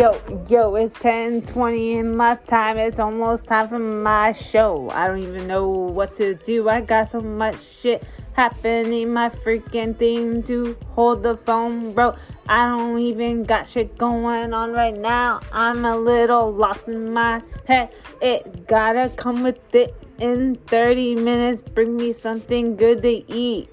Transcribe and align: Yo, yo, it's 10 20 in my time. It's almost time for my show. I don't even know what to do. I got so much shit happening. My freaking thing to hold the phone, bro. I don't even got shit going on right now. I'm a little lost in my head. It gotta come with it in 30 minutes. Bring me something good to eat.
Yo, 0.00 0.16
yo, 0.48 0.76
it's 0.76 0.98
10 1.00 1.42
20 1.42 1.98
in 1.98 2.16
my 2.16 2.34
time. 2.48 2.78
It's 2.78 2.98
almost 2.98 3.44
time 3.44 3.68
for 3.68 3.78
my 3.78 4.32
show. 4.32 4.88
I 4.92 5.06
don't 5.06 5.22
even 5.22 5.46
know 5.46 5.68
what 5.68 6.16
to 6.16 6.36
do. 6.36 6.70
I 6.70 6.80
got 6.80 7.10
so 7.10 7.20
much 7.20 7.56
shit 7.82 8.02
happening. 8.32 9.12
My 9.12 9.28
freaking 9.28 9.94
thing 9.98 10.42
to 10.44 10.74
hold 10.94 11.22
the 11.22 11.36
phone, 11.36 11.92
bro. 11.92 12.16
I 12.48 12.78
don't 12.78 12.98
even 12.98 13.44
got 13.44 13.68
shit 13.68 13.98
going 13.98 14.54
on 14.54 14.72
right 14.72 14.96
now. 14.96 15.40
I'm 15.52 15.84
a 15.84 15.98
little 15.98 16.50
lost 16.50 16.88
in 16.88 17.12
my 17.12 17.42
head. 17.66 17.94
It 18.22 18.66
gotta 18.66 19.10
come 19.16 19.42
with 19.42 19.74
it 19.74 19.94
in 20.18 20.54
30 20.68 21.16
minutes. 21.16 21.60
Bring 21.60 21.98
me 21.98 22.14
something 22.14 22.74
good 22.74 23.02
to 23.02 23.30
eat. 23.30 23.68